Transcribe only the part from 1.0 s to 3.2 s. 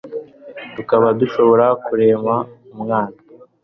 dushobora kurema umwana